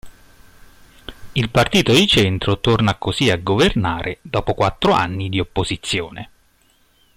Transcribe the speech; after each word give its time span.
Il 1.33 1.51
Partito 1.51 1.93
di 1.93 2.07
Centro 2.07 2.57
torna 2.59 2.95
così 2.95 3.29
a 3.29 3.37
governare 3.37 4.17
dopo 4.23 4.55
quattro 4.55 4.93
anni 4.93 5.29
di 5.29 5.39
opposizione. 5.39 6.29